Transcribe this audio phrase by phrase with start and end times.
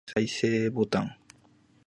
[0.15, 1.15] 再生ボタン